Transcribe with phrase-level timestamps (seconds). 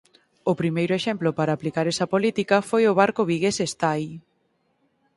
[0.51, 4.03] O primeiro exemplo para aplicar esa política foi o barco vigués Estai.